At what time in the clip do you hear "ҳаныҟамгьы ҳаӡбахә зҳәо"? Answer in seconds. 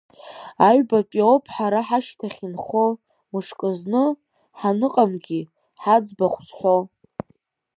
4.59-6.77